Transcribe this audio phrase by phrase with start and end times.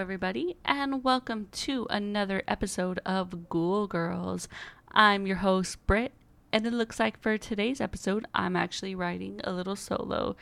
[0.00, 4.48] Everybody, and welcome to another episode of Ghoul Girls.
[4.90, 6.14] I'm your host, Britt,
[6.50, 10.36] and it looks like for today's episode, I'm actually writing a little solo.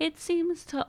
[0.00, 0.84] It seems to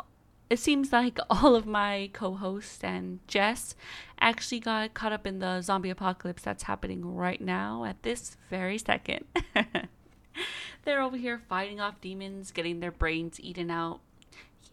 [0.50, 3.76] it seems like all of my co-hosts and Jess
[4.20, 8.80] actually got caught up in the zombie apocalypse that's happening right now at this very
[8.80, 9.26] second.
[10.84, 14.00] They're over here fighting off demons, getting their brains eaten out.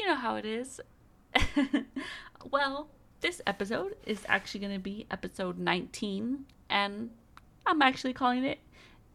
[0.00, 0.80] You know how it is.
[2.50, 2.88] well,
[3.22, 7.10] this episode is actually going to be episode 19, and
[7.64, 8.58] I'm actually calling it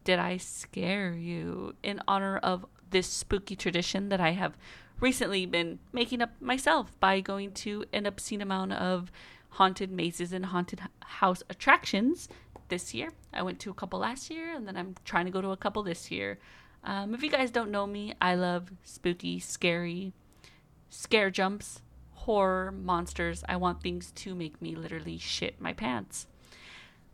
[0.02, 1.74] Did I Scare You?
[1.82, 4.56] in honor of this spooky tradition that I have
[4.98, 9.12] recently been making up myself by going to an obscene amount of
[9.50, 12.30] haunted mazes and haunted house attractions
[12.68, 13.12] this year.
[13.34, 15.56] I went to a couple last year, and then I'm trying to go to a
[15.56, 16.38] couple this year.
[16.82, 20.14] Um, if you guys don't know me, I love spooky, scary,
[20.88, 21.82] scare jumps,
[22.28, 23.42] horror, monsters.
[23.48, 26.26] I want things to make me literally shit my pants.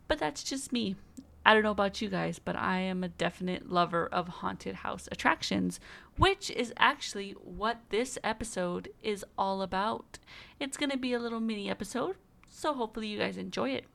[0.09, 0.97] But that's just me.
[1.45, 5.07] I don't know about you guys, but I am a definite lover of haunted house
[5.13, 5.79] attractions,
[6.17, 10.19] which is actually what this episode is all about.
[10.59, 12.17] It's going to be a little mini episode,
[12.49, 13.85] so hopefully you guys enjoy it.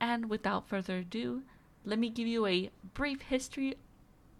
[0.00, 1.42] And without further ado,
[1.84, 3.76] let me give you a brief history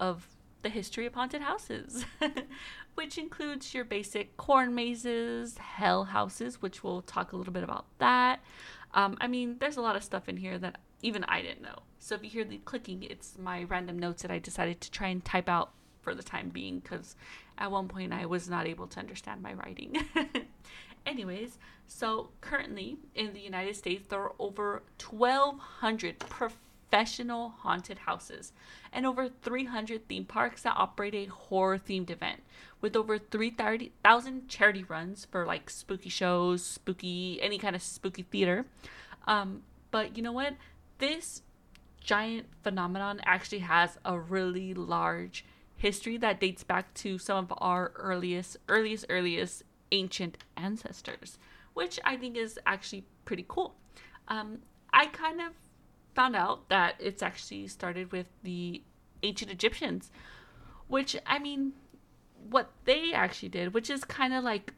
[0.01, 0.27] of
[0.63, 2.05] the history of haunted houses,
[2.99, 7.87] which includes your basic corn mazes, hell houses, which we'll talk a little bit about
[7.99, 8.41] that.
[8.93, 11.79] Um, I mean, there's a lot of stuff in here that even I didn't know.
[12.01, 15.07] So if you hear the clicking, it's my random notes that I decided to try
[15.07, 15.71] and type out
[16.01, 17.15] for the time being because
[17.57, 19.95] at one point I was not able to understand my writing.
[21.07, 28.53] Anyways, so currently in the United States, there are over 1,200 professional haunted houses
[28.93, 32.43] and over 300 theme parks that operate a horror themed event
[32.81, 38.67] with over 3,000 charity runs for like spooky shows, spooky, any kind of spooky theater.
[39.27, 40.55] Um, but you know what?
[40.99, 41.43] This
[42.01, 45.45] giant phenomenon actually has a really large
[45.77, 49.63] history that dates back to some of our earliest, earliest, earliest
[49.93, 51.39] ancient ancestors,
[51.75, 53.75] which I think is actually pretty cool.
[54.29, 54.59] Um,
[54.93, 55.53] I kind of
[56.19, 58.83] found out that it's actually started with the
[59.23, 60.11] ancient Egyptians,
[60.89, 61.75] which I mean,
[62.51, 64.75] what they actually did, which is kind of like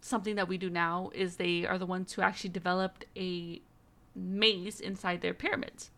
[0.00, 3.62] something that we do now, is they are the ones who actually developed a
[4.16, 5.92] maze inside their pyramids.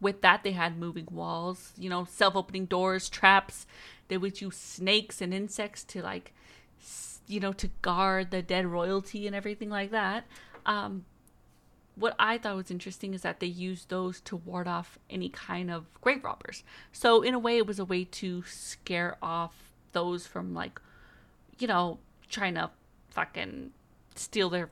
[0.00, 3.66] With that, they had moving walls, you know, self opening doors, traps.
[4.06, 6.32] They would use snakes and insects to, like,
[7.26, 10.26] you know, to guard the dead royalty and everything like that.
[10.64, 11.06] Um,
[11.98, 15.70] what I thought was interesting is that they used those to ward off any kind
[15.70, 16.62] of grave robbers.
[16.92, 20.80] So in a way, it was a way to scare off those from like,
[21.58, 21.98] you know,
[22.30, 22.70] trying to
[23.10, 23.72] fucking
[24.14, 24.70] steal their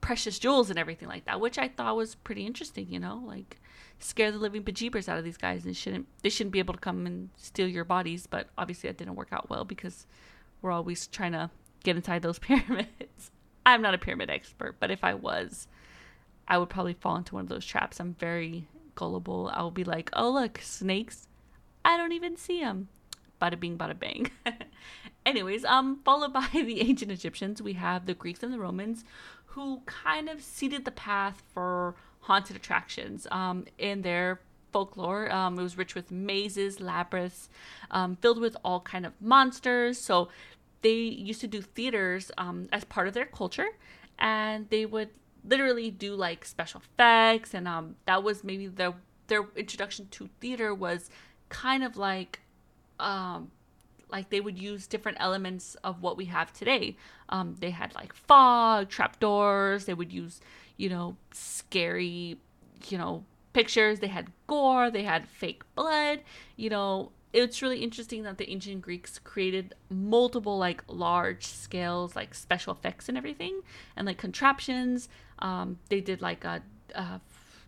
[0.00, 2.86] precious jewels and everything like that, which I thought was pretty interesting.
[2.90, 3.58] You know, like
[3.98, 6.80] scare the living bejeebers out of these guys and shouldn't they shouldn't be able to
[6.80, 8.26] come and steal your bodies.
[8.26, 10.06] But obviously, that didn't work out well because
[10.62, 11.50] we're always trying to
[11.84, 13.30] get inside those pyramids.
[13.64, 15.68] I'm not a pyramid expert, but if I was,
[16.50, 18.00] I would probably fall into one of those traps.
[18.00, 18.66] I'm very
[18.96, 19.50] gullible.
[19.54, 21.28] I will be like, oh, look, snakes.
[21.84, 22.88] I don't even see them.
[23.40, 24.30] Bada bing, bada bang.
[25.26, 29.04] Anyways, um, followed by the ancient Egyptians, we have the Greeks and the Romans,
[29.46, 34.40] who kind of seeded the path for haunted attractions um, in their
[34.72, 35.32] folklore.
[35.32, 37.48] Um, it was rich with mazes, labyrinths,
[37.92, 39.98] um, filled with all kind of monsters.
[39.98, 40.28] So
[40.82, 43.68] they used to do theaters um, as part of their culture,
[44.18, 45.10] and they would
[45.44, 48.94] literally do like special effects, and um, that was maybe their
[49.28, 51.08] their introduction to theater was
[51.48, 52.40] kind of like
[52.98, 53.50] um,
[54.10, 56.96] like they would use different elements of what we have today.
[57.28, 59.84] Um, they had like fog, trapdoors.
[59.84, 60.40] They would use,
[60.76, 62.38] you know, scary,
[62.88, 64.00] you know, pictures.
[64.00, 64.90] They had gore.
[64.90, 66.20] They had fake blood.
[66.56, 72.34] You know, it's really interesting that the ancient Greeks created multiple like large scales, like
[72.34, 73.60] special effects and everything,
[73.96, 75.08] and like contraptions.
[75.38, 76.62] Um, they did like a,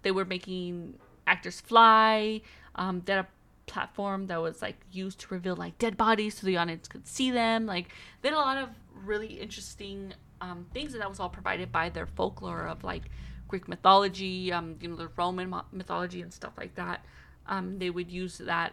[0.02, 0.94] they were making
[1.26, 2.42] actors fly.
[2.74, 3.28] Um, they had a
[3.66, 7.30] platform that was like used to reveal like dead bodies so the audience could see
[7.30, 7.66] them.
[7.66, 7.88] Like
[8.20, 8.68] they had a lot of
[9.04, 13.04] really interesting um, things, and that was all provided by their folklore of like
[13.48, 17.04] Greek mythology, um, you know, the Roman mythology and stuff like that.
[17.46, 18.72] Um, they would use that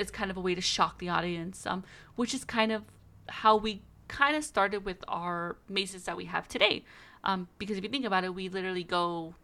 [0.00, 1.84] as kind of a way to shock the audience, um,
[2.16, 2.82] which is kind of
[3.28, 6.84] how we kind of started with our mazes that we have today.
[7.22, 9.34] Um, because if you think about it, we literally go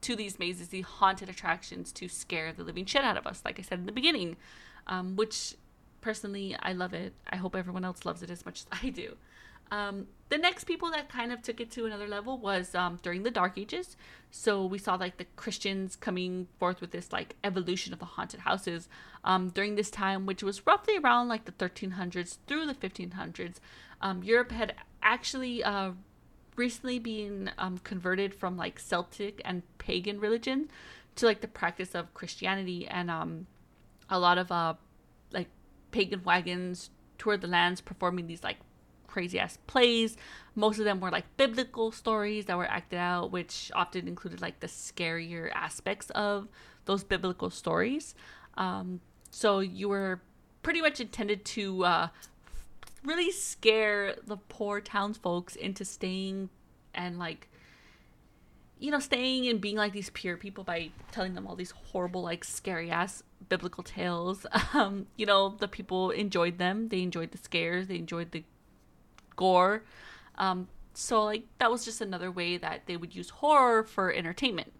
[0.00, 3.58] to these mazes, the haunted attractions, to scare the living shit out of us, like
[3.58, 4.36] I said in the beginning,
[4.86, 5.54] um, which
[6.00, 7.12] personally I love it.
[7.28, 9.16] I hope everyone else loves it as much as I do.
[9.70, 13.22] Um, the next people that kind of took it to another level was um, during
[13.22, 13.96] the Dark Ages.
[14.30, 18.40] So we saw like the Christians coming forth with this like evolution of the haunted
[18.40, 18.88] houses
[19.24, 23.56] um, during this time, which was roughly around like the 1300s through the 1500s.
[24.00, 25.92] Um, Europe had actually uh,
[26.56, 30.68] recently been um, converted from like Celtic and pagan religion
[31.16, 33.46] to like the practice of Christianity, and um,
[34.10, 34.74] a lot of uh,
[35.32, 35.48] like
[35.92, 38.58] pagan wagons toured the lands performing these like
[39.06, 40.16] crazy ass plays.
[40.54, 44.60] Most of them were like biblical stories that were acted out, which often included like
[44.60, 46.48] the scarier aspects of
[46.84, 48.14] those biblical stories.
[48.56, 49.00] Um,
[49.30, 50.20] so you were
[50.62, 52.08] pretty much intended to uh,
[53.04, 56.48] really scare the poor townsfolk into staying
[56.94, 57.48] and like
[58.78, 62.22] you know staying and being like these pure people by telling them all these horrible
[62.22, 64.44] like scary ass biblical tales
[64.74, 68.42] um you know the people enjoyed them they enjoyed the scares they enjoyed the
[69.36, 69.84] gore.
[70.36, 74.72] Um so like that was just another way that they would use horror for entertainment.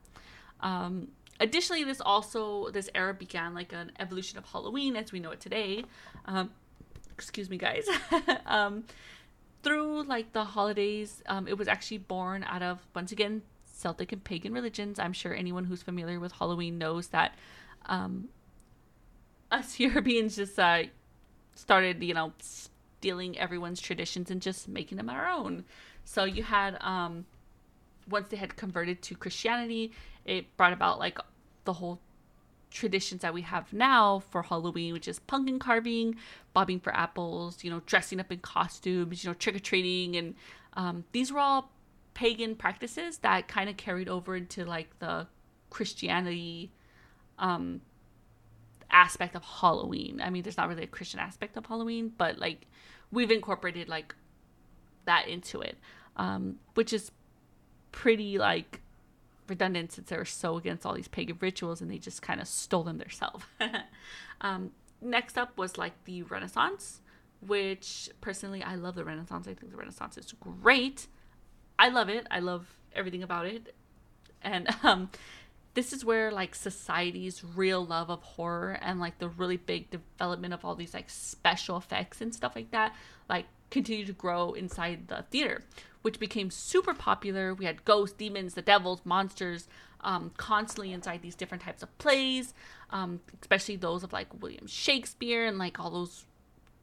[0.60, 1.08] Um
[1.38, 5.40] additionally this also this era began like an evolution of halloween as we know it
[5.40, 5.84] today.
[6.24, 6.50] Um
[7.12, 7.86] excuse me guys.
[8.46, 8.84] Um
[9.62, 14.24] through like the holidays um it was actually born out of once again celtic and
[14.24, 14.98] pagan religions.
[14.98, 17.34] I'm sure anyone who's familiar with halloween knows that
[17.86, 18.28] um
[19.50, 20.84] us europeans just uh
[21.54, 22.32] started you know
[22.98, 25.64] stealing everyone's traditions and just making them our own.
[26.04, 27.26] So you had um
[28.08, 29.90] once they had converted to christianity
[30.24, 31.18] it brought about like
[31.64, 32.00] the whole
[32.70, 36.16] traditions that we have now for Halloween, which is pumpkin carving,
[36.52, 40.34] bobbing for apples, you know, dressing up in costumes, you know, trick or treating, and
[40.74, 41.70] um, these were all
[42.14, 45.26] pagan practices that kind of carried over into like the
[45.70, 46.70] Christianity
[47.38, 47.80] um,
[48.90, 50.20] aspect of Halloween.
[50.22, 52.66] I mean, there's not really a Christian aspect of Halloween, but like
[53.10, 54.14] we've incorporated like
[55.04, 55.76] that into it,
[56.16, 57.10] um, which is
[57.92, 58.80] pretty like
[59.48, 62.48] redundant since they were so against all these pagan rituals and they just kind of
[62.48, 63.44] stole them themselves.
[64.40, 67.00] um, next up was like the Renaissance,
[67.40, 69.46] which personally I love the Renaissance.
[69.46, 71.06] I think the Renaissance is great.
[71.78, 72.26] I love it.
[72.30, 73.74] I love everything about it.
[74.42, 75.10] And um,
[75.76, 80.52] this is where like society's real love of horror and like the really big development
[80.52, 82.92] of all these like special effects and stuff like that
[83.28, 85.62] like continue to grow inside the theater
[86.06, 87.52] which became super popular.
[87.52, 89.66] We had ghosts, demons, the devils, monsters,
[90.02, 92.54] um, constantly inside these different types of plays,
[92.90, 96.24] um, especially those of like William Shakespeare and like all those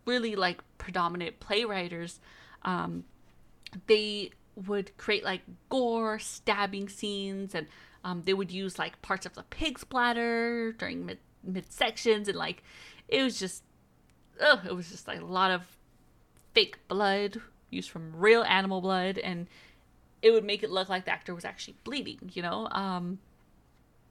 [0.06, 2.19] really like predominant playwriters.
[2.63, 3.06] Um,
[3.88, 4.31] they
[4.68, 7.68] would create like gore, stabbing scenes, and
[8.03, 12.63] um, they would use like parts of the pig's bladder during mid midsections, and like
[13.07, 13.63] it was just,
[14.41, 15.77] ugh, it was just like a lot of
[16.54, 19.47] fake blood used from real animal blood and
[20.21, 22.68] it would make it look like the actor was actually bleeding you know?
[22.71, 23.19] Um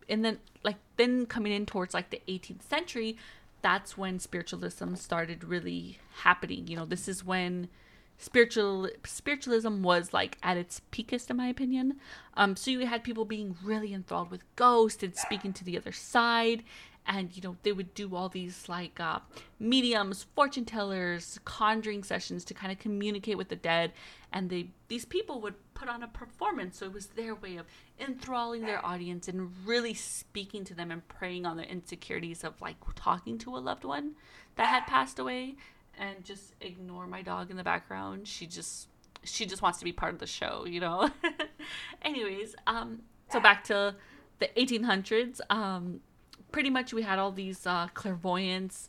[0.08, 3.16] and then like then coming in towards like the 18th century
[3.62, 6.84] that's when spiritualism started really happening you know?
[6.84, 7.68] This is when
[8.22, 11.96] spiritual spiritualism was like at its peakest in my opinion.
[12.34, 15.92] Um so you had people being really enthralled with ghosts and speaking to the other
[15.92, 16.62] side.
[17.04, 19.18] And you know they would do all these like uh,
[19.58, 23.92] mediums fortune tellers conjuring sessions to kind of communicate with the dead.
[24.32, 26.78] And they these people would put on a performance.
[26.78, 27.66] So it was their way of
[27.98, 32.76] enthralling their audience and really speaking to them and preying on their insecurities of like
[32.94, 34.12] talking to a loved one
[34.54, 35.56] that had passed away
[35.98, 38.26] and just ignore my dog in the background.
[38.28, 38.88] She just
[39.24, 41.08] she just wants to be part of the show you know?
[42.02, 43.94] Anyways um so back to
[44.38, 46.00] the 1800s um
[46.50, 48.88] pretty much we had all these uh, clairvoyants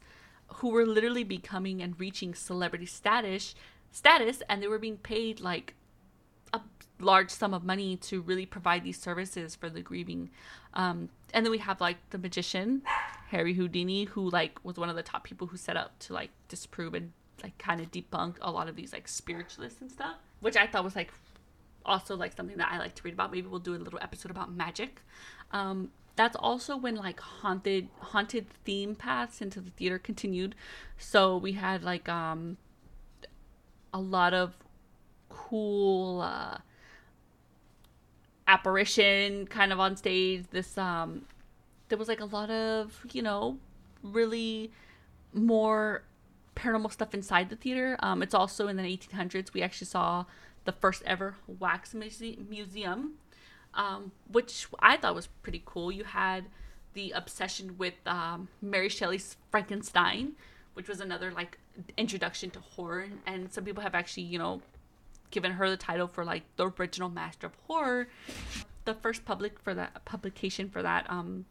[0.56, 3.56] who were literally becoming and reaching celebrity status
[3.92, 5.74] status and they were being paid like
[6.52, 6.60] a
[7.00, 10.30] large sum of money to really provide these services for the grieving
[10.74, 12.82] um, and then we have like the magician
[13.30, 16.30] harry houdini who like was one of the top people who set up to like
[16.48, 17.12] disprove and
[17.42, 20.84] like kind of debunk a lot of these like spiritualists and stuff which i thought
[20.84, 21.12] was like
[21.86, 23.32] also like something that i like to read about.
[23.32, 25.02] Maybe we'll do a little episode about magic.
[25.52, 30.56] Um, that's also when like haunted haunted theme paths into the theater continued.
[30.98, 32.58] So we had like um
[33.94, 34.54] a lot of
[35.30, 36.60] cool uh
[38.48, 41.24] apparition kind of on stage this um
[41.90, 43.58] there was like a lot of you know
[44.02, 44.72] really
[45.34, 46.04] more
[46.56, 50.26] paranormal stuff inside the theater um it's also in the 1800s we actually saw
[50.66, 53.14] the first ever wax muse- museum
[53.74, 55.92] um, which I thought was pretty cool.
[55.92, 56.46] You had
[56.94, 60.34] the obsession with um, Mary Shelley's Frankenstein,
[60.74, 61.58] which was another like
[61.98, 64.62] introduction to horror, and some people have actually, you know,
[65.34, 68.08] given her the title for like the original Master of Horror.
[68.86, 71.46] The first public for that publication for that um,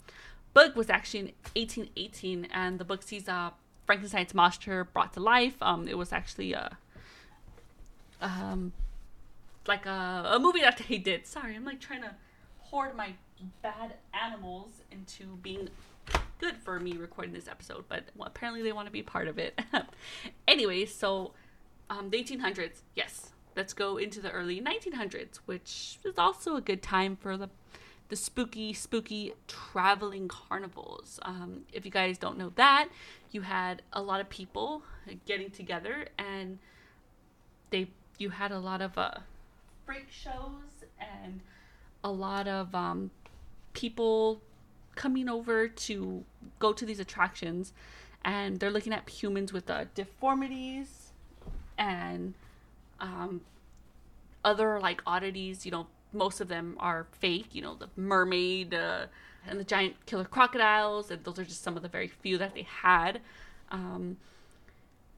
[0.55, 3.51] book was actually in 1818, and the book sees uh,
[3.85, 5.57] Frankenstein's monster brought to life.
[5.61, 6.79] Um, it was actually a
[8.21, 8.73] um,
[9.67, 11.27] like a, a movie that they did.
[11.27, 12.15] Sorry, I'm like trying to
[12.61, 13.15] hoard my
[13.63, 15.69] bad animals into being
[16.39, 19.39] good for me recording this episode, but well, apparently they want to be part of
[19.39, 19.61] it.
[20.49, 21.33] anyway, so
[21.91, 26.83] um, the 1800s, yes, let's go into the early 1900s, which is also a good
[26.83, 27.49] time for the
[28.09, 31.19] the spooky, spooky traveling carnivals.
[31.23, 32.91] Um, if you guys don't know that,
[33.31, 34.83] you had a lot of people
[35.25, 36.59] getting together, and
[37.71, 39.15] they you had a lot of uh,
[39.87, 41.41] freak shows and
[42.05, 43.11] a lot of um,
[43.73, 44.43] people
[44.95, 46.23] coming over to
[46.59, 47.73] go to these attractions,
[48.23, 51.13] and they're looking at humans with uh, deformities
[51.79, 52.35] and
[53.03, 53.43] um,
[54.45, 55.67] other like oddities.
[55.67, 57.55] You know, most of them are fake.
[57.55, 59.07] You know, the mermaid uh,
[59.47, 62.55] and the giant killer crocodiles, and those are just some of the very few that
[62.55, 63.21] they had.
[63.71, 64.17] Um,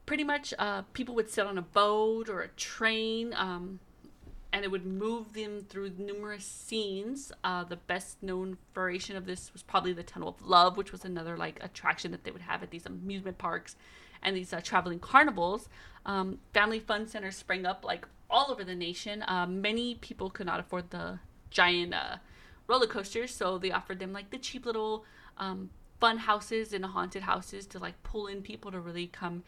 [0.05, 3.33] pretty much, uh, people would sit on a boat or a train.
[3.33, 3.79] Um,
[4.55, 7.29] and it would move them through numerous scenes.
[7.43, 11.03] Uh, the best known variation of this was probably the Tunnel of Love, which was
[11.03, 13.75] another like attraction that they would have at these amusement parks
[14.25, 15.69] and these uh, traveling carnivals.
[16.05, 19.23] Um, family fun centers sprang up like all over the nation.
[19.23, 21.19] Uh, many people could not afford the
[21.51, 22.17] giant uh,
[22.67, 25.05] roller coasters, so they offered them like the cheap little
[25.37, 29.43] um, fun houses and haunted houses to like pull in people to really come.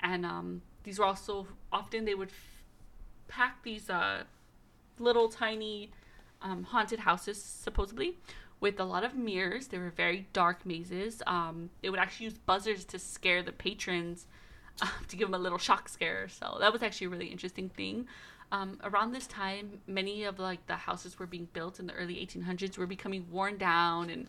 [0.00, 2.64] And um, these were also often they would f-
[3.28, 4.24] pack these uh,
[4.98, 5.90] little tiny
[6.40, 8.16] um, haunted houses, supposedly,
[8.62, 9.66] with a lot of mirrors.
[9.66, 11.20] They were very dark mazes.
[11.26, 14.28] Um, they would actually use buzzers to scare the patrons
[14.80, 16.28] uh, to give them a little shock scare.
[16.28, 18.06] So that was actually a really interesting thing.
[18.52, 22.14] Um, around this time, many of like the houses were being built in the early
[22.14, 24.28] 1800s were becoming worn down and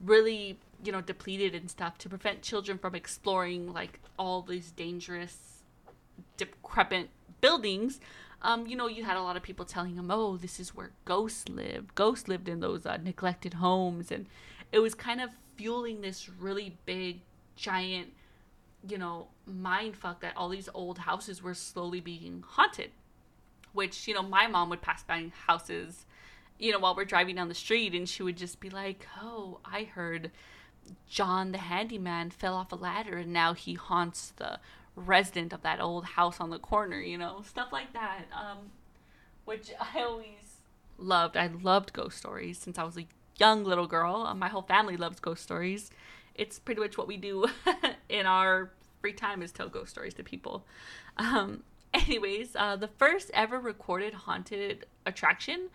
[0.00, 5.64] really, you know, depleted and stuff to prevent children from exploring like all these dangerous,
[6.36, 7.08] decrepit
[7.40, 7.98] buildings
[8.42, 10.90] um, you know, you had a lot of people telling him, "Oh, this is where
[11.04, 11.94] ghosts lived.
[11.94, 14.26] Ghosts lived in those uh, neglected homes," and
[14.72, 17.20] it was kind of fueling this really big,
[17.56, 18.12] giant,
[18.88, 22.90] you know, mind fuck that all these old houses were slowly being haunted.
[23.72, 26.04] Which you know, my mom would pass by houses,
[26.58, 29.60] you know, while we're driving down the street, and she would just be like, "Oh,
[29.64, 30.30] I heard."
[31.08, 34.58] John the handyman fell off a ladder and now he haunts the
[34.94, 38.24] resident of that old house on the corner, you know, stuff like that.
[38.32, 38.70] Um,
[39.44, 40.60] which I always
[40.98, 41.36] loved.
[41.36, 43.06] I loved ghost stories since I was a
[43.38, 44.26] young little girl.
[44.26, 45.90] Uh, my whole family loves ghost stories.
[46.34, 47.46] It's pretty much what we do
[48.08, 48.70] in our
[49.00, 50.64] free time is tell ghost stories to people.
[51.16, 51.62] Um,
[51.94, 55.68] anyways, uh, the first ever recorded haunted attraction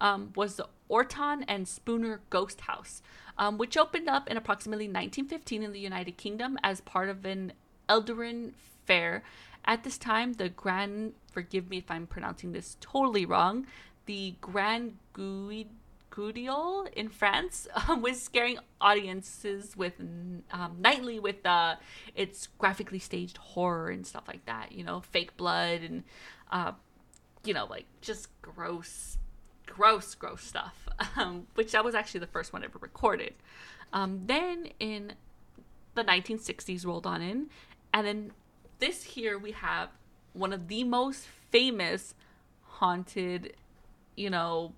[0.00, 3.02] um, was the Orton and Spooner Ghost House,
[3.36, 7.52] um, which opened up in approximately 1915 in the United Kingdom as part of an
[7.88, 8.52] Eldorman
[8.84, 9.22] Fair.
[9.64, 13.66] At this time, the Grand, forgive me if I'm pronouncing this totally wrong,
[14.06, 21.76] the Grand Guignol in France um, was scaring audiences with um, nightly with uh,
[22.14, 24.72] its graphically staged horror and stuff like that.
[24.72, 26.04] You know, fake blood and
[26.50, 26.72] uh,
[27.44, 29.18] you know, like just gross,
[29.66, 30.74] gross, gross stuff.
[31.16, 33.34] Um, which that was actually the first one ever recorded.
[33.92, 35.12] Um, then in
[35.94, 37.50] the 1960s rolled on in,
[37.98, 38.32] and then
[38.78, 39.90] this here we have
[40.32, 42.14] one of the most famous
[42.62, 43.54] haunted,
[44.16, 44.72] you know,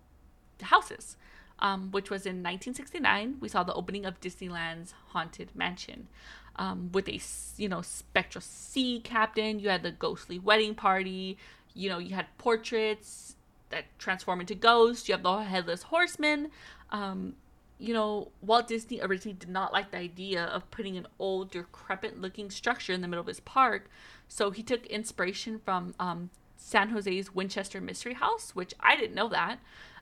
[0.63, 1.17] houses.
[1.63, 3.37] Um, which was in 1969.
[3.39, 6.09] We saw the opening of Disneyland's Haunted Mansion
[6.57, 7.21] um, with a,
[7.61, 9.59] you know, spectral sea captain.
[9.59, 11.37] You had the ghostly wedding party.
[11.75, 13.37] You know, you had portraits
[13.71, 15.09] that transform into ghosts.
[15.09, 16.51] You have the headless horseman.
[16.91, 17.35] Um,
[17.81, 22.21] you know, Walt Disney originally did not like the idea of putting an old, decrepit
[22.21, 23.91] looking structure in the middle of his park.
[24.29, 29.29] So he took inspiration from um, San Jose's Winchester Mystery House, which I didn't know
[29.31, 29.61] that.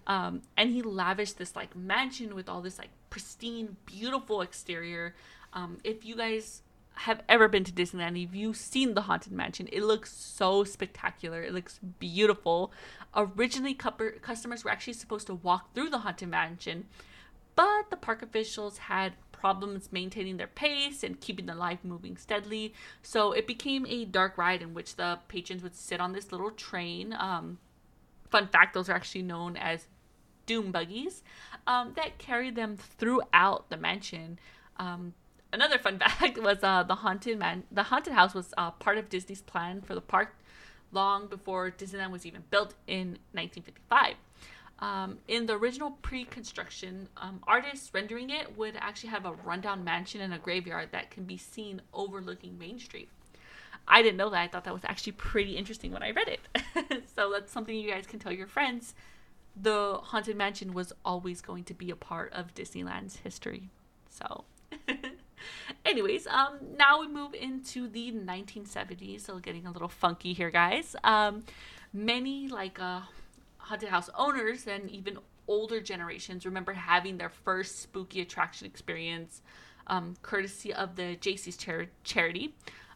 [0.09, 5.15] Um, and he lavished this like mansion with all this like pristine, beautiful exterior.
[5.53, 6.63] Um, if you guys
[6.95, 11.43] have ever been to Disneyland, if you've seen the Haunted Mansion, it looks so spectacular.
[11.43, 12.73] It looks beautiful.
[13.15, 16.87] Originally, customers were actually supposed to walk through the Haunted Mansion
[17.59, 22.73] but the park officials had problems maintaining their pace and keeping the life moving steadily.
[23.03, 26.53] So it became a dark ride in which the patrons would sit on this little
[26.53, 27.17] train.
[27.19, 27.59] Um,
[28.31, 29.89] fun fact: those are actually known as
[30.47, 31.25] doom buggies
[31.67, 34.39] um, that carried them throughout the mansion.
[34.77, 35.15] Um,
[35.53, 39.09] another fun fact was uh, the haunted man, the haunted house was uh, part of
[39.09, 40.37] Disney's plan for the park
[40.93, 44.15] long before Disneyland was even built in 1955.
[44.81, 50.21] Um, in the original pre-construction, um, artists rendering it would actually have a rundown mansion
[50.21, 53.09] and a graveyard that can be seen overlooking Main Street.
[53.89, 54.41] I didn't know that.
[54.41, 57.03] I thought that was actually pretty interesting when I read it.
[57.17, 58.95] so that's something you guys can tell your friends.
[59.61, 63.71] The Haunted Mansion was always going to be a part of Disneyland's history.
[64.11, 64.45] So,
[65.85, 69.23] anyways, um, now we move into the 1970s.
[69.23, 70.95] So getting a little funky here, guys.
[71.03, 71.45] Um,
[71.93, 73.01] many like uh,
[73.69, 79.43] haunted house owners and even older generations remember having their first spooky attraction experience,
[79.87, 82.55] um, courtesy of the Jaycees char- charity.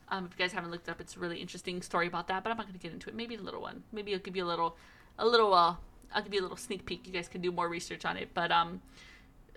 [0.08, 2.50] Um, if you guys haven't looked up, it's a really interesting story about that, but
[2.50, 3.14] I'm not going to get into it.
[3.14, 3.82] Maybe a little one.
[3.92, 4.76] Maybe I'll give you a little,
[5.18, 5.76] a little, uh,
[6.14, 7.06] I'll give you a little sneak peek.
[7.06, 8.30] You guys can do more research on it.
[8.32, 8.80] But um,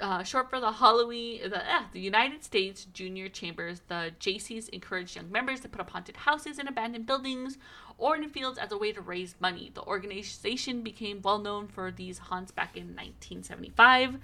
[0.02, 5.16] uh, short for the Halloween, the, uh, the United States Junior Chambers, the Jaycees encouraged
[5.16, 7.58] young members to put up haunted houses in abandoned buildings
[7.98, 9.72] or in fields as a way to raise money.
[9.74, 14.18] The organization became well known for these haunts back in 1975.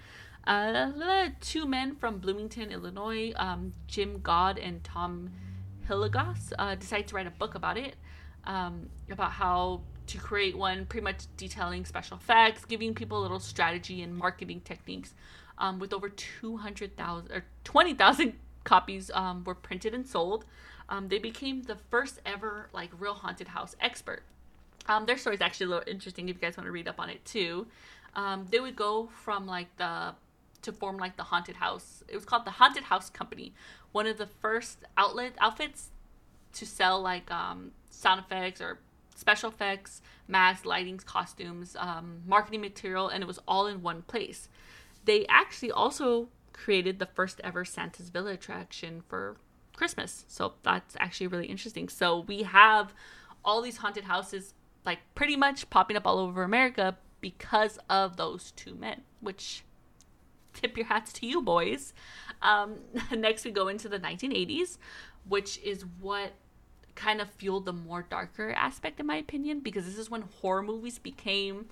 [0.45, 5.29] Uh, two men from Bloomington, Illinois, um, Jim Gould and Tom
[5.87, 7.95] Hilligoss uh, decided to write a book about it,
[8.45, 13.39] um, about how to create one pretty much detailing special effects, giving people a little
[13.39, 15.13] strategy and marketing techniques.
[15.61, 20.43] Um, with over 200,000 or 20,000 copies um, were printed and sold.
[20.89, 24.23] Um, they became the first ever like real haunted house expert.
[24.87, 26.99] Um, their story is actually a little interesting if you guys want to read up
[26.99, 27.67] on it too.
[28.15, 30.15] Um, they would go from like the
[30.63, 32.03] to form like the haunted house.
[32.07, 33.53] It was called the Haunted House Company,
[33.91, 35.89] one of the first outlet outfits
[36.53, 38.79] to sell like um, sound effects or
[39.15, 44.49] special effects, masks, lightings, costumes, um, marketing material, and it was all in one place.
[45.05, 49.37] They actually also created the first ever Santa's Villa attraction for
[49.75, 50.25] Christmas.
[50.27, 51.89] So that's actually really interesting.
[51.89, 52.93] So we have
[53.43, 54.53] all these haunted houses
[54.85, 59.63] like pretty much popping up all over America because of those two men, which
[60.53, 61.93] tip your hats to you boys.
[62.41, 62.79] Um,
[63.11, 64.77] next, we go into the 1980s,
[65.27, 66.33] which is what
[66.95, 70.61] kind of fueled the more darker aspect, in my opinion, because this is when horror
[70.63, 71.67] movies became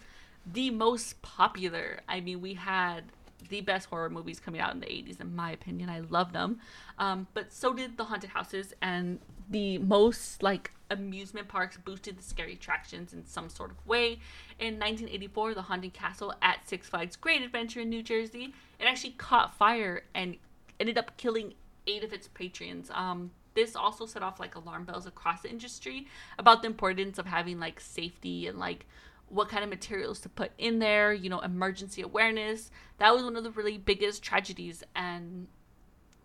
[0.46, 2.02] the most popular.
[2.08, 3.06] I mean, we had
[3.48, 5.90] the best horror movies coming out in the 80s, in my opinion.
[5.90, 6.60] I love them.
[6.98, 12.24] Um, but so did the haunted houses, and the most like amusement parks boosted the
[12.24, 14.20] scary attractions in some sort of way.
[14.60, 19.12] In 1984, the haunted castle at Six Flags Great Adventure in New Jersey, it actually
[19.12, 20.38] caught fire and
[20.80, 21.54] ended up killing
[21.88, 22.90] eight of its patrons.
[22.94, 27.26] Um, this also set off like alarm bells across the industry about the importance of
[27.26, 28.86] having like safety and like
[29.30, 32.72] what kind of materials to put in there, you know, emergency awareness.
[32.98, 34.84] That was one of the really biggest tragedies.
[34.96, 35.48] And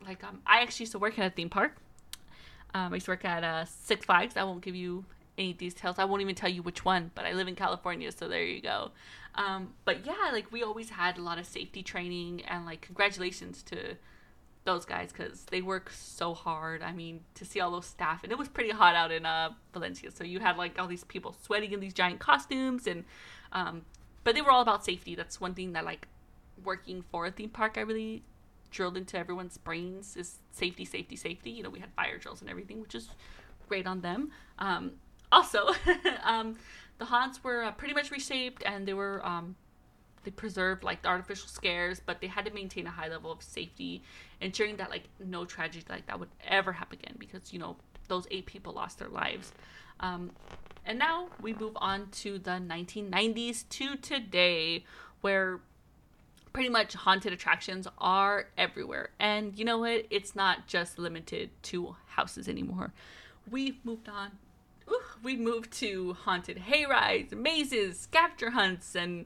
[0.07, 1.77] like, um, I actually used to work at a theme park.
[2.75, 4.37] Um, I used to work at uh, Six Flags.
[4.37, 5.05] I won't give you
[5.39, 5.99] any details.
[5.99, 8.61] I won't even tell you which one, but I live in California, so there you
[8.61, 8.91] go.
[9.35, 13.63] Um, but yeah, like we always had a lot of safety training, and like congratulations
[13.65, 13.97] to
[14.65, 16.83] those guys because they work so hard.
[16.83, 19.51] I mean, to see all those staff, and it was pretty hot out in uh,
[19.73, 23.05] Valencia, so you had like all these people sweating in these giant costumes, and
[23.53, 23.83] um,
[24.25, 25.15] but they were all about safety.
[25.15, 26.09] That's one thing that like
[26.63, 28.23] working for a theme park, I really
[28.71, 31.51] drilled into everyone's brains is safety, safety, safety.
[31.51, 33.09] You know, we had fire drills and everything, which is
[33.69, 34.31] great on them.
[34.59, 34.93] Um,
[35.31, 35.71] also,
[36.25, 36.57] um,
[36.99, 39.57] the haunts were uh, pretty much reshaped, and they were um,
[40.25, 43.43] they preserved like the artificial scares, but they had to maintain a high level of
[43.43, 44.03] safety,
[44.41, 47.77] ensuring that like no tragedy like that would ever happen again because you know
[48.09, 49.53] those eight people lost their lives.
[50.01, 50.33] Um,
[50.85, 54.85] and now we move on to the 1990s to today,
[55.21, 55.61] where
[56.53, 59.11] pretty much haunted attractions are everywhere.
[59.19, 60.07] And you know what?
[60.11, 62.93] It's not just limited to houses anymore.
[63.51, 64.33] We've moved on.
[64.91, 69.25] Ooh, we moved to haunted hayrides, mazes, scavenger hunts, and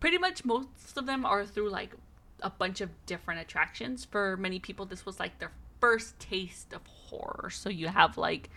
[0.00, 1.94] pretty much most of them are through like
[2.42, 4.04] a bunch of different attractions.
[4.04, 7.50] For many people, this was like their first taste of horror.
[7.50, 8.50] So you have like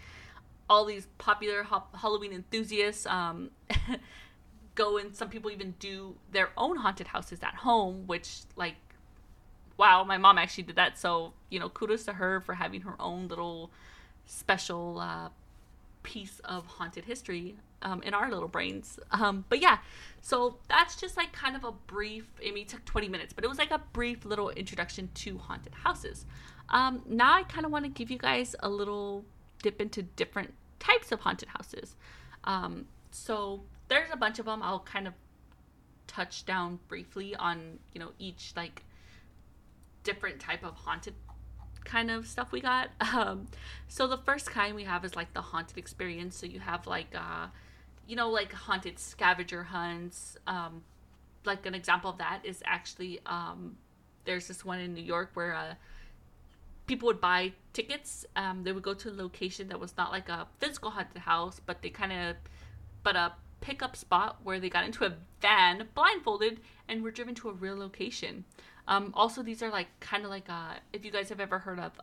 [0.69, 3.51] all these popular ha- Halloween enthusiasts um,
[4.75, 8.75] go and some people even do their own haunted houses at home, which like
[9.75, 10.97] wow, my mom actually did that.
[10.97, 13.69] So you know, kudos to her for having her own little
[14.25, 15.29] special uh,
[16.03, 18.99] piece of haunted history um, in our little brains.
[19.11, 19.79] Um, but yeah,
[20.21, 22.27] so that's just like kind of a brief.
[22.45, 25.37] I mean, it took 20 minutes, but it was like a brief little introduction to
[25.37, 26.25] haunted houses.
[26.69, 29.25] Um, now I kind of want to give you guys a little
[29.61, 31.95] dip into different types of haunted houses.
[32.43, 34.61] Um, so there's a bunch of them.
[34.63, 35.13] I'll kind of
[36.07, 38.83] touch down briefly on you know each like
[40.03, 41.13] different type of haunted
[41.85, 42.89] kind of stuff we got.
[43.13, 43.47] Um,
[43.87, 46.35] so the first kind we have is like the haunted experience.
[46.35, 47.47] So you have like uh,
[48.07, 50.37] you know, like haunted scavenger hunts.
[50.47, 50.83] Um,
[51.45, 53.77] like an example of that is actually um,
[54.25, 55.75] there's this one in New York where uh,
[56.87, 58.25] people would buy tickets.
[58.35, 61.61] Um, they would go to a location that was not like a physical haunted house,
[61.65, 62.35] but they kind of,
[63.03, 67.49] but a pickup spot where they got into a van blindfolded and were driven to
[67.49, 68.43] a real location.
[68.87, 71.79] Um, also, these are like kind of like uh, if you guys have ever heard
[71.79, 71.93] of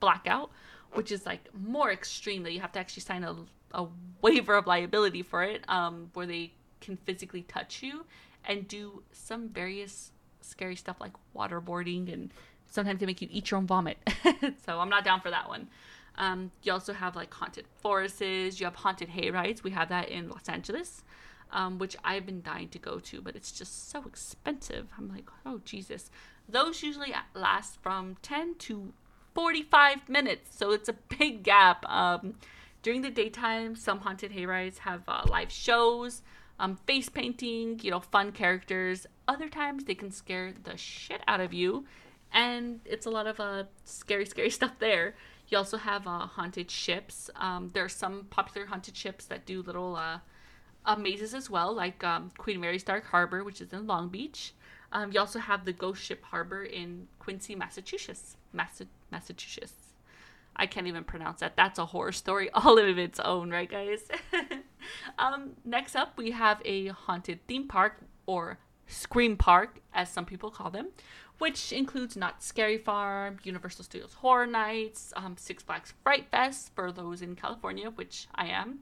[0.00, 0.50] blackout,
[0.92, 3.36] which is like more extreme that you have to actually sign a,
[3.72, 3.86] a
[4.22, 8.04] waiver of liability for it, um, where they can physically touch you
[8.44, 12.32] and do some various scary stuff like waterboarding and
[12.66, 13.98] sometimes they make you eat your own vomit.
[14.64, 15.68] so I'm not down for that one.
[16.16, 18.20] Um, you also have like haunted forests.
[18.20, 19.62] You have haunted hay rides.
[19.62, 21.04] We have that in Los Angeles,
[21.52, 24.88] um, which I've been dying to go to, but it's just so expensive.
[24.96, 26.10] I'm like, oh Jesus.
[26.48, 28.92] Those usually last from 10 to
[29.34, 31.88] 45 minutes, so it's a big gap.
[31.88, 32.34] Um,
[32.82, 36.22] during the daytime, some haunted hayrides have uh, live shows,
[36.58, 39.06] um, face painting, you know, fun characters.
[39.28, 41.84] Other times they can scare the shit out of you
[42.32, 45.14] and it's a lot of uh, scary, scary stuff there.
[45.48, 47.28] You also have uh, haunted ships.
[47.36, 50.18] Um, there are some popular haunted ships that do little uh,
[50.96, 54.54] mazes as well, like um, Queen Mary's Dark Harbor, which is in Long Beach.
[54.92, 58.36] Um, you also have the Ghost Ship Harbor in Quincy, Massachusetts.
[58.52, 59.74] Massa- Massachusetts.
[60.56, 61.56] I can't even pronounce that.
[61.56, 64.08] That's a horror story all of its own, right, guys?
[65.18, 70.50] um, next up, we have a haunted theme park, or Scream Park, as some people
[70.50, 70.88] call them,
[71.38, 76.90] which includes Knott's Scary Farm, Universal Studios Horror Nights, um, Six Flags Fright Fest for
[76.90, 78.80] those in California, which I am.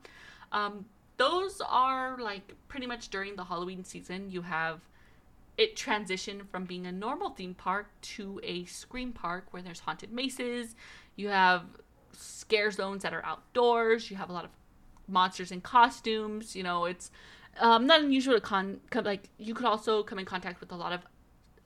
[0.51, 0.87] Um,
[1.19, 4.31] those are like pretty much during the Halloween season.
[4.31, 4.81] You have
[5.59, 10.13] it transition from being a normal theme park to a scream park where there's haunted
[10.13, 10.75] mazes.
[11.17, 11.65] You have
[12.13, 14.11] scare zones that are outdoors.
[14.11, 14.51] You have a lot of
[15.09, 16.55] monsters in costumes.
[16.55, 17.11] You know, it's
[17.61, 20.93] um, not unusual to con, like you could also come in contact with a lot
[20.93, 21.01] of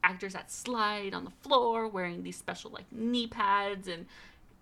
[0.02, 4.06] actors that slide on the floor wearing these special like knee pads and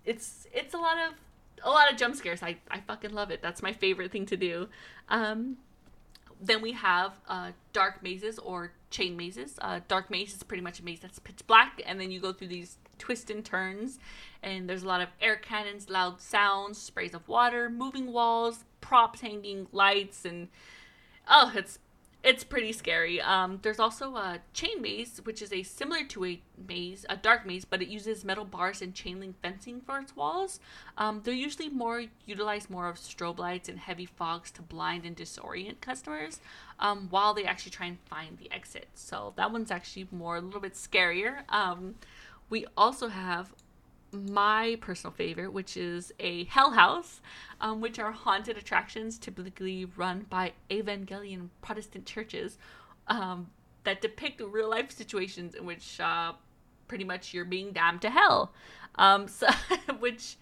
[0.04, 1.14] it's it's a lot of
[1.62, 2.42] a lot of jump scares.
[2.42, 3.42] I, I fucking love it.
[3.42, 4.68] That's my favorite thing to do.
[5.08, 5.58] Um,
[6.40, 9.58] then we have uh, dark mazes or chain mazes.
[9.60, 12.32] Uh, dark maze is pretty much a maze that's pitch black, and then you go
[12.32, 13.98] through these twists and turns,
[14.42, 19.20] and there's a lot of air cannons, loud sounds, sprays of water, moving walls, props
[19.20, 20.48] hanging, lights, and
[21.28, 21.78] oh, it's
[22.22, 23.20] it's pretty scary.
[23.20, 27.46] Um, there's also a chain maze, which is a similar to a maze, a dark
[27.46, 30.60] maze, but it uses metal bars and chain link fencing for its walls.
[30.98, 35.16] Um, they're usually more utilize more of strobe lights and heavy fogs to blind and
[35.16, 36.40] disorient customers,
[36.78, 38.88] um, while they actually try and find the exit.
[38.94, 41.42] So that one's actually more a little bit scarier.
[41.48, 41.94] Um,
[42.50, 43.54] we also have
[44.12, 47.20] my personal favorite, which is a Hell House,
[47.60, 52.58] um, which are haunted attractions typically run by Evangelion Protestant churches
[53.06, 53.48] um,
[53.84, 56.32] that depict real life situations in which uh,
[56.88, 58.52] pretty much you're being damned to hell.
[58.96, 59.46] Um, so,
[60.00, 60.36] which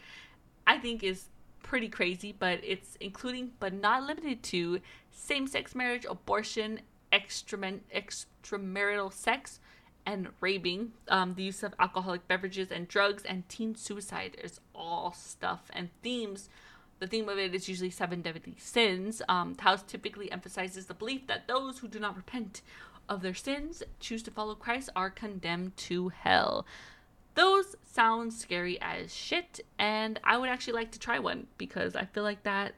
[0.66, 1.26] I think is
[1.62, 6.80] pretty crazy, but it's including but not limited to same sex marriage, abortion,
[7.12, 9.60] extramarital sex,
[10.08, 15.12] and raping, um, the use of alcoholic beverages and drugs, and teen suicide is all
[15.12, 16.48] stuff and themes.
[16.98, 19.20] The theme of it is usually seven deadly sins.
[19.28, 22.62] Um, house typically emphasizes the belief that those who do not repent
[23.06, 26.64] of their sins, choose to follow Christ, are condemned to hell.
[27.34, 32.06] Those sound scary as shit, and I would actually like to try one because I
[32.06, 32.72] feel like that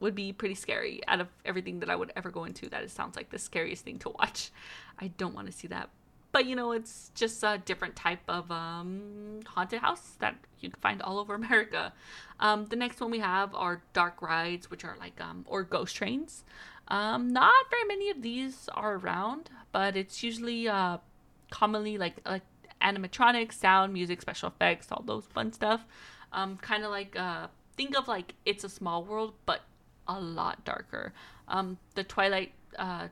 [0.00, 2.68] would be pretty scary out of everything that I would ever go into.
[2.68, 4.50] That it sounds like the scariest thing to watch.
[4.98, 5.88] I don't want to see that
[6.34, 10.80] but you know it's just a different type of um, haunted house that you can
[10.80, 11.92] find all over america.
[12.40, 15.94] Um, the next one we have are dark rides which are like um, or ghost
[15.96, 16.44] trains.
[16.88, 20.98] Um, not very many of these are around but it's usually uh,
[21.50, 22.42] commonly like like
[22.82, 25.86] animatronics sound music special effects all those fun stuff.
[26.32, 29.60] Um, kind of like uh, think of like it's a small world but
[30.08, 31.12] a lot darker.
[31.46, 33.06] Um, the twilight uh,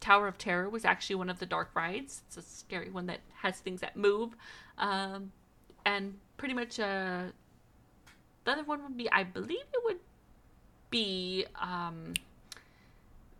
[0.00, 2.22] Tower of Terror was actually one of the dark rides.
[2.26, 4.36] It's a scary one that has things that move.
[4.78, 5.32] Um,
[5.84, 7.24] and pretty much uh,
[8.44, 9.98] the other one would be, I believe it would
[10.90, 12.14] be um,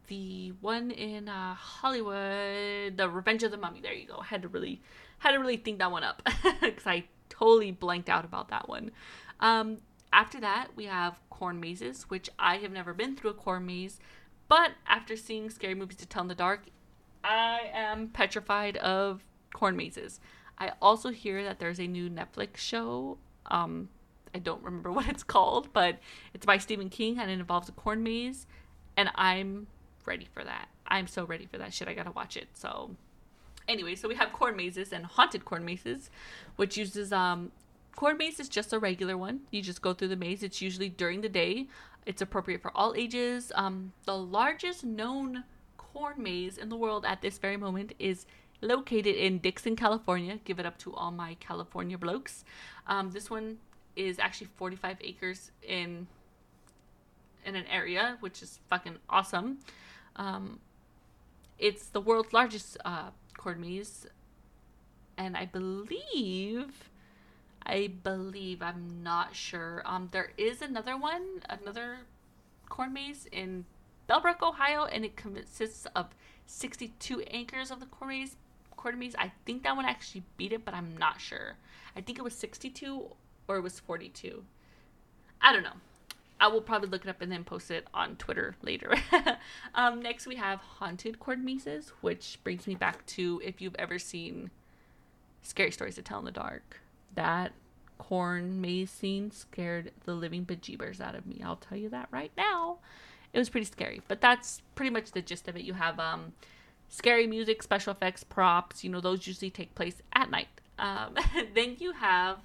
[0.08, 3.80] the one in uh, Hollywood, the Revenge of the Mummy.
[3.80, 4.18] There you go.
[4.20, 4.80] I had to really
[5.18, 6.22] had to really think that one up
[6.60, 8.90] because I totally blanked out about that one.
[9.40, 9.78] Um,
[10.12, 14.00] after that, we have corn mazes, which I have never been through a corn maze.
[14.48, 16.62] But after seeing scary movies to tell in the dark,
[17.22, 20.20] I am petrified of corn mazes.
[20.58, 23.18] I also hear that there's a new Netflix show.
[23.46, 23.88] Um,
[24.34, 25.98] I don't remember what it's called, but
[26.34, 28.46] it's by Stephen King and it involves a corn maze.
[28.96, 29.66] and I'm
[30.06, 30.68] ready for that.
[30.86, 31.86] I'm so ready for that shit.
[31.86, 32.48] I gotta watch it.
[32.54, 32.92] So,
[33.68, 36.08] anyway, so we have corn mazes and haunted corn mazes,
[36.56, 37.52] which uses um,
[37.98, 39.40] corn maze is just a regular one.
[39.50, 40.44] You just go through the maze.
[40.44, 41.66] It's usually during the day.
[42.06, 43.50] It's appropriate for all ages.
[43.56, 45.42] Um, the largest known
[45.78, 48.24] corn maze in the world at this very moment is
[48.60, 50.38] located in Dixon, California.
[50.44, 52.44] Give it up to all my California blokes.
[52.86, 53.58] Um, this one
[53.96, 56.06] is actually 45 acres in
[57.44, 59.58] in an area, which is fucking awesome.
[60.14, 60.60] Um,
[61.58, 64.06] it's the world's largest uh, corn maze,
[65.16, 66.88] and I believe,
[67.68, 69.82] I believe, I'm not sure.
[69.84, 71.98] Um, there is another one, another
[72.68, 73.66] corn maze in
[74.08, 76.06] Bellbrook, Ohio, and it consists of
[76.46, 78.36] 62 acres of the corn maze.
[78.76, 79.14] Corn maze.
[79.18, 81.56] I think that one actually beat it, but I'm not sure.
[81.94, 83.10] I think it was 62
[83.48, 84.44] or it was 42.
[85.42, 85.76] I don't know.
[86.40, 88.94] I will probably look it up and then post it on Twitter later.
[89.74, 93.98] um, next, we have haunted corn mazes, which brings me back to if you've ever
[93.98, 94.50] seen
[95.42, 96.80] Scary Stories to Tell in the Dark.
[97.14, 97.52] That
[97.98, 101.40] corn maze scene scared the living bejeebers out of me.
[101.44, 102.78] I'll tell you that right now.
[103.32, 105.62] It was pretty scary, but that's pretty much the gist of it.
[105.62, 106.32] You have um,
[106.88, 108.82] scary music, special effects, props.
[108.82, 110.48] You know, those usually take place at night.
[110.78, 111.14] Um,
[111.54, 112.38] then you have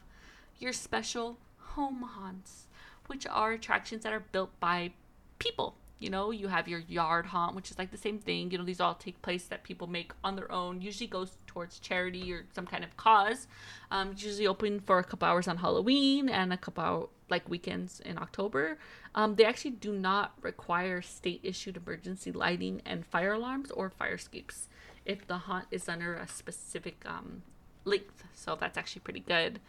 [0.60, 2.68] your special home haunts
[3.08, 4.92] which are attractions that are built by
[5.40, 5.76] people.
[6.04, 8.52] You know, you have your yard haunt, which is like the same thing.
[8.52, 10.82] You know, these all take place that people make on their own.
[10.82, 13.48] Usually goes towards charity or some kind of cause.
[13.90, 18.02] Um, usually open for a couple hours on Halloween and a couple hour, like weekends
[18.02, 18.78] in October.
[19.16, 24.16] Um, they actually do not require state issued emergency lighting and fire alarms or fire
[24.16, 24.68] escapes
[25.06, 27.44] if the haunt is under a specific um,
[27.86, 28.26] length.
[28.34, 29.62] So that's actually pretty good.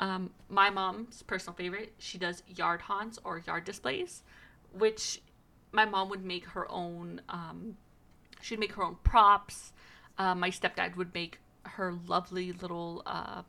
[0.00, 4.24] Um, my mom's personal favorite, she does yard haunts or yard displays,
[4.72, 5.20] which
[5.72, 7.20] my mom would make her own.
[7.28, 7.76] Um,
[8.40, 9.72] she'd make her own props.
[10.16, 13.42] Uh, my stepdad would make her lovely little uh,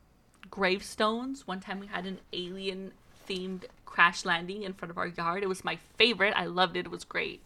[0.49, 1.47] gravestones.
[1.47, 2.91] One time we had an alien
[3.27, 5.43] themed crash landing in front of our yard.
[5.43, 6.33] It was my favorite.
[6.35, 6.85] I loved it.
[6.85, 7.41] It was great.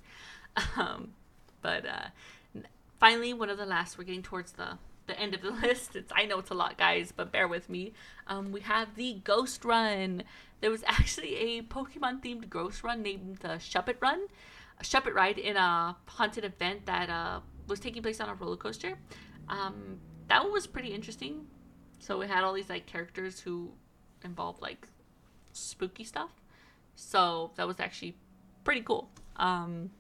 [0.78, 1.14] Um,
[1.64, 2.10] but uh,
[3.00, 5.96] finally, one of the last, we're getting towards the the end of the list.
[5.96, 7.94] It's I know it's a lot, guys, but bear with me.
[8.28, 10.24] Um, we have the Ghost Run.
[10.62, 14.28] There was actually a Pokemon themed Ghost Run named the Shuppet Run,
[14.84, 18.98] Shuppet Ride in a haunted event that uh, was taking place on a roller coaster.
[19.50, 21.48] Um, that one was pretty interesting.
[22.00, 23.72] So we had all these like characters who
[24.24, 24.88] involved like
[25.54, 26.32] spooky stuff.
[26.96, 28.16] So that was actually
[28.64, 29.10] pretty cool.
[29.38, 29.92] Um,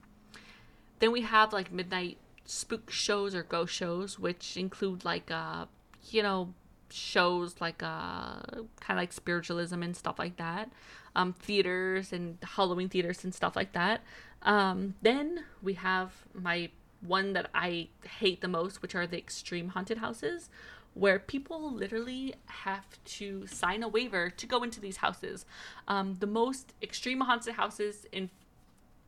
[1.00, 5.66] then we have like midnight spook shows or ghost shows, which include like uh,
[6.12, 6.54] you know,
[6.94, 8.40] shows like uh
[8.80, 10.72] kind of like spiritualism and stuff like that.
[11.16, 14.02] Um, theaters and Halloween theaters and stuff like that.
[14.42, 16.70] Um, then we have my
[17.02, 20.50] one that I hate the most, which are the extreme haunted houses,
[20.94, 25.46] where people literally have to sign a waiver to go into these houses.
[25.88, 28.30] Um, the most extreme haunted houses in,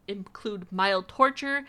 [0.08, 1.66] include mild torture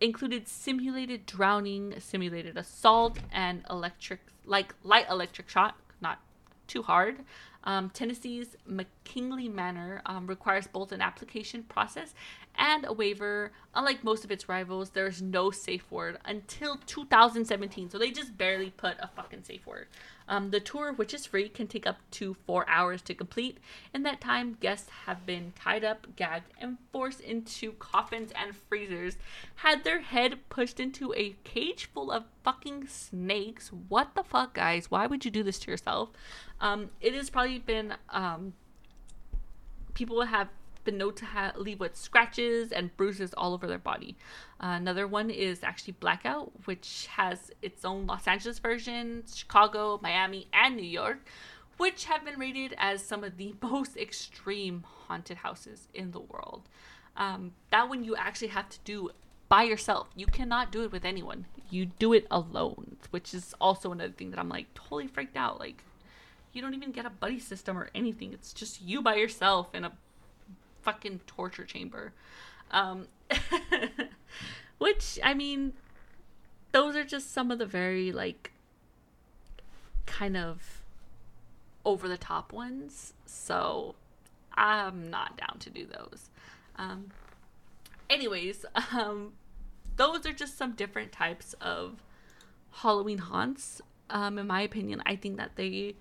[0.00, 4.20] included simulated drowning, simulated assault, and electric,
[4.50, 6.20] like light electric shock, not
[6.66, 7.20] too hard.
[7.64, 12.14] Um, Tennessee's McKamey Manor um, requires both an application process
[12.56, 13.52] and a waiver.
[13.74, 17.90] Unlike most of its rivals, there is no safe word until 2017.
[17.90, 19.86] So they just barely put a fucking safe word.
[20.30, 23.58] Um, the tour, which is free, can take up to four hours to complete.
[23.92, 29.18] In that time, guests have been tied up, gagged, and forced into coffins and freezers,
[29.56, 33.72] had their head pushed into a cage full of fucking snakes.
[33.88, 34.88] What the fuck, guys?
[34.88, 36.10] Why would you do this to yourself?
[36.60, 38.52] Um, it has probably been um,
[39.94, 40.48] people have
[40.84, 44.16] been known to leave with scratches and bruises all over their body.
[44.60, 50.48] Uh, another one is actually Blackout, which has its own Los Angeles version, Chicago, Miami,
[50.52, 51.26] and New York,
[51.76, 56.68] which have been rated as some of the most extreme haunted houses in the world.
[57.16, 59.10] Um, that one you actually have to do
[59.48, 60.08] by yourself.
[60.14, 61.46] You cannot do it with anyone.
[61.70, 65.58] You do it alone, which is also another thing that I'm like totally freaked out.
[65.58, 65.84] Like,
[66.52, 68.32] you don't even get a buddy system or anything.
[68.32, 69.92] It's just you by yourself in a
[70.82, 72.12] fucking torture chamber.
[72.70, 73.08] Um,
[74.78, 75.74] which, I mean,
[76.72, 78.52] those are just some of the very, like,
[80.06, 80.82] kind of
[81.84, 83.14] over the top ones.
[83.26, 83.94] So
[84.54, 86.30] I'm not down to do those.
[86.76, 87.10] Um,
[88.08, 89.32] anyways, um,
[89.96, 92.02] those are just some different types of
[92.72, 93.80] Halloween haunts.
[94.08, 95.96] Um, in my opinion, I think that they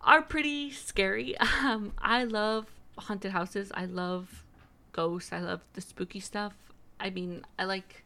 [0.00, 1.34] are pretty scary.
[1.62, 2.66] Um, I love
[2.98, 3.70] haunted houses.
[3.74, 4.44] I love
[4.92, 5.32] ghosts.
[5.32, 6.54] I love the spooky stuff.
[7.00, 8.04] I mean, I like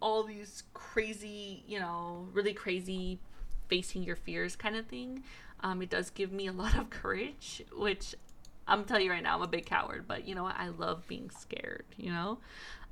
[0.00, 3.18] all these crazy, you know, really crazy
[3.68, 5.22] facing your fears kind of thing.
[5.62, 8.14] Um, it does give me a lot of courage, which
[8.66, 10.56] I'm telling you right now, I'm a big coward, but you know what?
[10.56, 12.38] I love being scared, you know?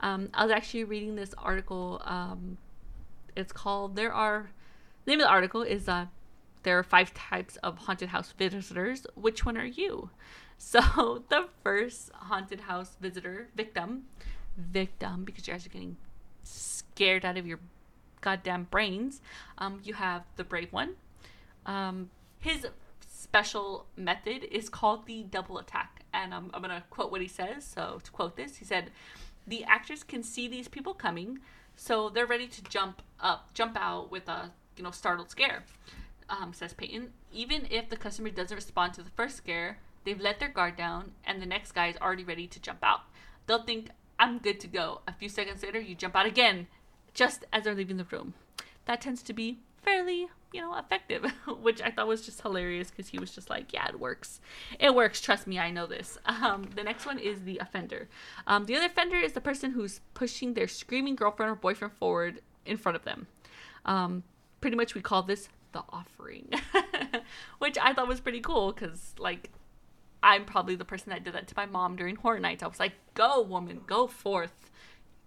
[0.00, 2.02] Um, I was actually reading this article.
[2.04, 2.58] Um,
[3.36, 4.50] it's called, There Are,
[5.04, 6.06] the name of the article is, uh,
[6.62, 9.06] There are five types of haunted house visitors.
[9.14, 10.10] Which one are you?
[10.60, 14.06] So the first haunted house visitor, victim,
[14.56, 15.96] victim, because you guys are getting
[16.42, 17.60] scared out of your
[18.20, 19.20] goddamn brains.
[19.58, 20.96] Um, you have the brave one.
[21.64, 22.66] Um, his
[23.08, 26.02] special method is called the double attack.
[26.12, 27.64] And um, I'm going to quote what he says.
[27.64, 28.90] So, to quote this, he said,
[29.46, 31.38] The actors can see these people coming,
[31.76, 35.64] so they're ready to jump up, jump out with a you know startled scare.
[36.30, 37.12] Um, says Peyton.
[37.32, 41.12] Even if the customer doesn't respond to the first scare, they've let their guard down,
[41.24, 43.00] and the next guy is already ready to jump out.
[43.46, 43.88] They'll think,
[44.18, 45.00] I'm good to go.
[45.06, 46.66] A few seconds later, you jump out again,
[47.14, 48.34] just as they're leaving the room.
[48.84, 51.24] That tends to be fairly, you know, effective,
[51.60, 54.40] which I thought was just hilarious because he was just like, yeah, it works.
[54.78, 55.20] It works.
[55.20, 56.18] Trust me, I know this.
[56.28, 58.08] Um, the next one is the offender.
[58.46, 62.40] Um, the other offender is the person who's pushing their screaming girlfriend or boyfriend forward
[62.64, 63.26] in front of them.
[63.84, 64.22] Um,
[64.60, 66.50] pretty much, we call this the offering,
[67.58, 69.50] which I thought was pretty cool because, like,
[70.22, 72.62] I'm probably the person that did that to my mom during horror nights.
[72.62, 74.70] I was like, go, woman, go forth.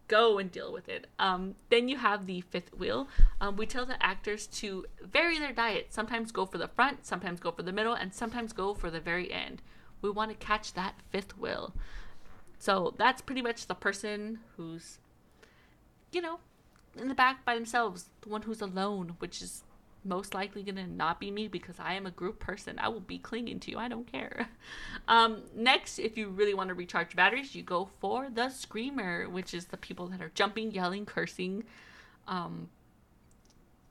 [0.07, 1.07] Go and deal with it.
[1.19, 3.07] Um, then you have the fifth wheel.
[3.39, 5.87] Um, we tell the actors to vary their diet.
[5.93, 8.99] Sometimes go for the front, sometimes go for the middle, and sometimes go for the
[8.99, 9.61] very end.
[10.01, 11.73] We want to catch that fifth wheel.
[12.59, 14.99] So that's pretty much the person who's,
[16.11, 16.39] you know,
[16.99, 19.63] in the back by themselves, the one who's alone, which is
[20.03, 22.79] most likely gonna not be me because I am a group person.
[22.79, 23.77] I will be clinging to you.
[23.77, 24.49] I don't care.
[25.07, 29.53] Um, next, if you really want to recharge batteries, you go for the screamer, which
[29.53, 31.63] is the people that are jumping, yelling, cursing.
[32.27, 32.69] Um,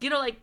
[0.01, 0.41] you know, like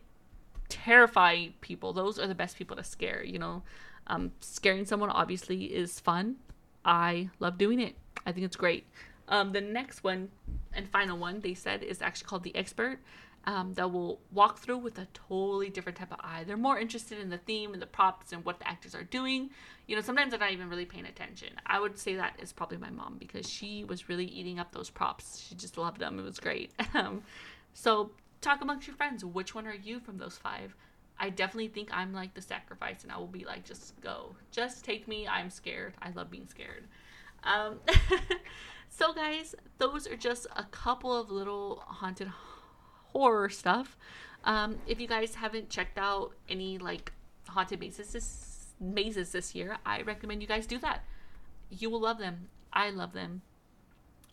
[0.68, 1.92] terrify people.
[1.92, 3.24] Those are the best people to scare.
[3.24, 3.62] You know,
[4.06, 6.36] um, scaring someone obviously is fun.
[6.84, 7.96] I love doing it.
[8.26, 8.86] I think it's great.
[9.28, 10.30] Um, the next one
[10.72, 13.00] and final one they said is actually called the expert
[13.48, 16.44] um, that will walk through with a totally different type of eye.
[16.46, 19.48] They're more interested in the theme and the props and what the actors are doing.
[19.86, 21.54] You know, sometimes they're not even really paying attention.
[21.64, 24.90] I would say that is probably my mom because she was really eating up those
[24.90, 25.46] props.
[25.48, 26.18] She just loved them.
[26.18, 26.72] It was great.
[26.94, 27.22] Um,
[27.74, 29.24] so talk amongst your friends.
[29.24, 30.74] Which one are you from those five?
[31.20, 34.84] I definitely think I'm like the sacrifice, and I will be like, just go, just
[34.84, 35.28] take me.
[35.28, 35.94] I'm scared.
[36.02, 36.84] I love being scared.
[37.44, 37.78] Um,
[38.88, 42.28] so, guys, those are just a couple of little haunted
[43.18, 43.96] horror stuff.
[44.44, 47.12] Um, if you guys haven't checked out any like
[47.48, 51.02] haunted mazes this, mazes this year, I recommend you guys do that.
[51.68, 52.48] You will love them.
[52.72, 53.42] I love them.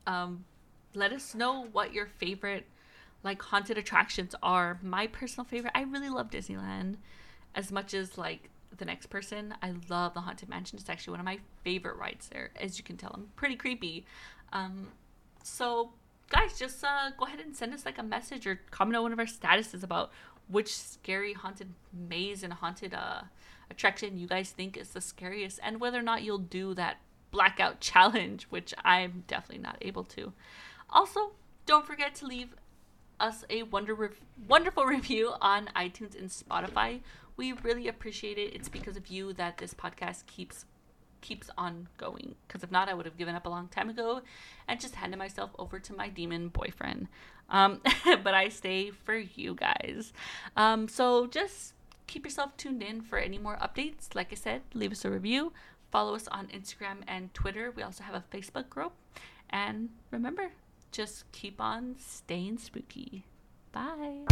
[0.06, 0.45] Um,
[0.93, 2.67] let us know what your favorite
[3.24, 4.80] like haunted attractions are.
[4.84, 6.98] My personal favorite, I really love Disneyland
[7.56, 9.56] as much as like the next person.
[9.63, 10.78] I love the Haunted Mansion.
[10.78, 12.52] It's actually one of my favorite rides there.
[12.56, 14.06] As you can tell, I'm pretty creepy.
[14.54, 14.89] Um,
[15.41, 15.89] so
[16.29, 19.13] guys, just uh, go ahead and send us like a message or comment on one
[19.13, 20.11] of our statuses about
[20.47, 23.21] which scary haunted maze and haunted uh,
[23.69, 26.97] attraction you guys think is the scariest and whether or not you'll do that
[27.31, 30.33] blackout challenge, which I'm definitely not able to.
[30.89, 31.31] Also,
[31.65, 32.55] don't forget to leave
[33.19, 34.09] us a wonder re-
[34.47, 37.01] wonderful review on iTunes and Spotify.
[37.38, 38.53] We really appreciate it.
[38.53, 40.65] It's because of you that this podcast keeps
[41.26, 42.36] keeps on going.
[42.47, 44.21] Because if not, I would have given up a long time ago
[44.67, 47.07] and just handed myself over to my demon boyfriend.
[47.49, 47.82] Um,
[48.23, 50.13] but I stay for you guys.
[50.55, 51.73] Um, so just
[52.05, 54.13] keep yourself tuned in for any more updates.
[54.13, 55.51] Like I said, leave us a review.
[55.91, 57.71] Follow us on Instagram and Twitter.
[57.76, 58.93] We also have a Facebook group.
[59.49, 60.51] And remember,
[60.91, 63.26] just keep on staying spooky.
[63.71, 64.26] Bye.